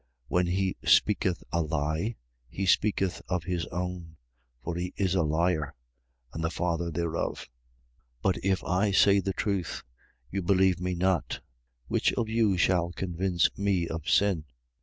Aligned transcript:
When 0.29 0.47
he 0.47 0.77
speaketh 0.83 1.43
a 1.51 1.61
lie, 1.61 2.15
he 2.49 2.65
speaketh 2.65 3.21
of 3.29 3.43
his 3.43 3.67
own: 3.67 4.17
for 4.63 4.75
he 4.75 4.95
is 4.97 5.13
a 5.13 5.21
liar, 5.21 5.75
and 6.33 6.43
the 6.43 6.49
father 6.49 6.89
thereof. 6.89 7.41
8:45. 8.21 8.21
But 8.23 8.37
if 8.43 8.63
I 8.63 8.89
say 8.89 9.19
the 9.19 9.31
truth, 9.33 9.83
you 10.31 10.41
believe 10.41 10.79
me 10.81 10.95
not. 10.95 11.29
8:46. 11.29 11.39
Which 11.89 12.13
of 12.13 12.29
you 12.29 12.57
shall 12.57 12.91
convince 12.93 13.55
me 13.59 13.87
of 13.87 14.09
sin? 14.09 14.45